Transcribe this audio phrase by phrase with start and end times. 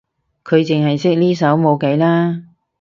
[0.43, 2.41] 佢淨係識呢首冇計啦